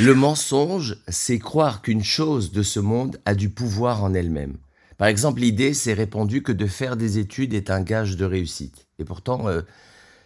[0.00, 4.56] Le mensonge, c'est croire qu'une chose de ce monde a du pouvoir en elle-même.
[4.96, 8.86] Par exemple, l'idée s'est répandue que de faire des études est un gage de réussite.
[9.00, 9.62] Et pourtant, euh,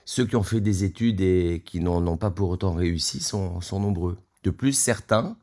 [0.04, 3.62] ceux qui ont fait des études et qui n'en ont pas pour autant réussi sont,
[3.62, 4.18] sont nombreux.
[4.44, 5.38] De plus, certains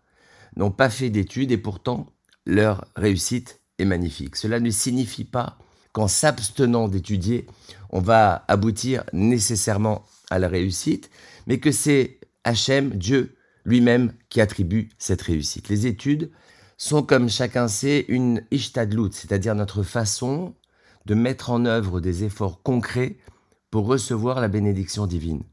[0.55, 2.05] n'ont pas fait d'études et pourtant
[2.45, 4.35] leur réussite est magnifique.
[4.35, 5.57] Cela ne signifie pas
[5.91, 7.47] qu'en s'abstenant d'étudier,
[7.89, 11.09] on va aboutir nécessairement à la réussite,
[11.47, 15.69] mais que c'est Hachem, Dieu, lui-même qui attribue cette réussite.
[15.69, 16.31] Les études
[16.77, 20.53] sont, comme chacun sait, une ishtadlut, c'est-à-dire notre façon
[21.05, 23.17] de mettre en œuvre des efforts concrets
[23.71, 25.43] pour recevoir la bénédiction divine.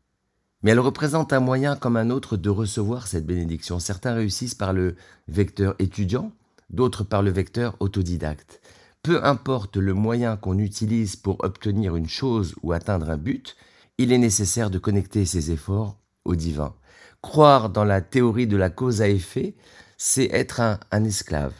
[0.62, 3.78] Mais elle représente un moyen comme un autre de recevoir cette bénédiction.
[3.78, 4.96] Certains réussissent par le
[5.28, 6.32] vecteur étudiant,
[6.70, 8.60] d'autres par le vecteur autodidacte.
[9.02, 13.56] Peu importe le moyen qu'on utilise pour obtenir une chose ou atteindre un but,
[13.98, 16.74] il est nécessaire de connecter ses efforts au divin.
[17.22, 19.54] Croire dans la théorie de la cause à effet,
[19.96, 21.54] c'est être un, esclave.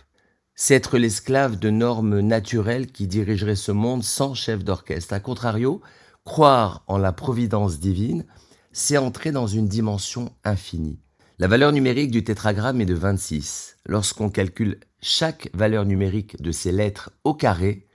[0.54, 5.14] C'est être l'esclave de normes naturelles qui dirigeraient ce monde sans chef d'orchestre.
[5.14, 5.80] A contrario,
[6.24, 8.24] croire en la providence divine,
[8.72, 10.98] c'est entrer dans une dimension infinie.
[11.38, 13.76] La valeur numérique du tétragramme est de 26.
[13.86, 17.86] Lorsqu'on calcule chaque valeur numérique de ces lettres au carré,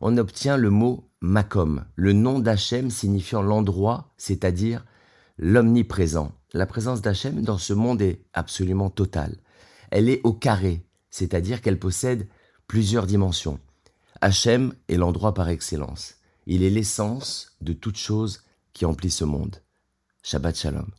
[0.00, 4.84] on obtient le mot Makom, le nom d'Hachem signifiant l'endroit, c'est-à-dire
[5.38, 6.30] l'omniprésent.
[6.52, 9.36] La présence d'Hachem dans ce monde est absolument totale.
[9.90, 12.28] Elle est au carré, c'est-à-dire qu'elle possède
[12.68, 13.58] plusieurs dimensions.
[14.20, 16.14] Hachem est l'endroit par excellence.
[16.46, 19.56] Il est l'essence de toute chose qui emplit ce monde.
[20.22, 20.90] Shabbat Shalom.